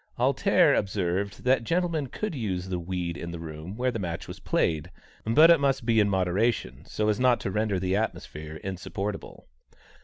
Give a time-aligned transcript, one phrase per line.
[0.17, 4.39] "Alter" observed that gentlemen could use the weed in the room where the match was
[4.39, 4.89] played,
[5.25, 9.47] but it must be in moderation, so as not to render the atmosphere insupportable.